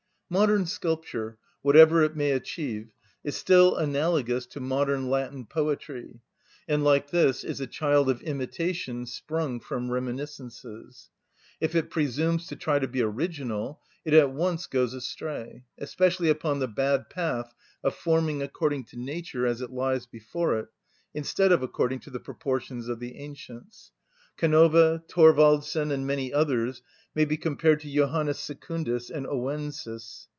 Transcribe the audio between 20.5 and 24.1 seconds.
it, instead of according to the proportions of the ancients.